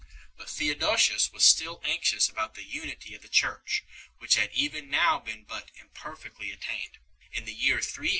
[0.35, 3.83] But Theodosius was still anxious about the unity of the Church,
[4.17, 8.09] which had even now been but imperfectly Theodoret, H.